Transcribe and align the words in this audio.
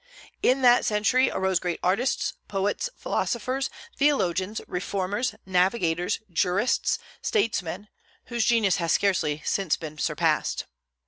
In 0.41 0.63
that 0.63 0.83
century 0.83 1.29
arose 1.29 1.59
great 1.59 1.79
artists, 1.83 2.33
poets, 2.47 2.89
philosophers, 2.97 3.69
theologians, 3.95 4.59
reformers, 4.65 5.35
navigators, 5.45 6.17
jurists, 6.31 6.97
statesmen, 7.21 7.87
whose 8.25 8.45
genius 8.45 8.77
has 8.77 8.91
scarcely 8.91 9.43
since 9.45 9.77
been 9.77 9.99
surpassed. 9.99 10.65